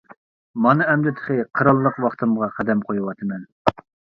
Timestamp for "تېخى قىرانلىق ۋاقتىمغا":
1.19-2.51